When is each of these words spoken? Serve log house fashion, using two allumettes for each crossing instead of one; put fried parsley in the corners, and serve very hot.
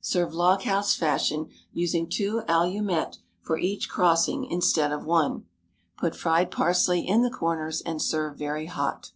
Serve 0.00 0.34
log 0.34 0.62
house 0.62 0.96
fashion, 0.96 1.48
using 1.72 2.10
two 2.10 2.42
allumettes 2.48 3.18
for 3.40 3.56
each 3.56 3.88
crossing 3.88 4.44
instead 4.44 4.90
of 4.90 5.04
one; 5.06 5.44
put 5.96 6.16
fried 6.16 6.50
parsley 6.50 7.06
in 7.06 7.22
the 7.22 7.30
corners, 7.30 7.82
and 7.82 8.02
serve 8.02 8.36
very 8.36 8.66
hot. 8.66 9.12